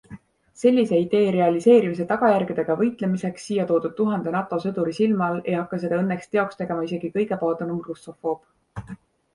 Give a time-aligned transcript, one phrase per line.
[0.59, 6.01] Sellise idee realiseerimise tagajärgedega võitlemiseks siia toodud tuhande NATO sõduri silme all ei hakka seda
[6.05, 8.93] õnneks teoks tegema isegi kõige paadunum russofoob.